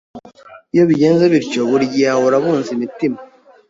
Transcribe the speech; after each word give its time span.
Iyo 0.73 0.83
bigenze 0.89 1.23
bityo 1.33 1.61
buri 1.69 1.85
gihe 1.93 2.09
ahora 2.15 2.35
abunza 2.39 2.69
imitima 2.77 3.17